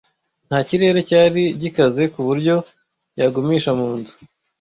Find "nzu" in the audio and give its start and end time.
3.99-4.15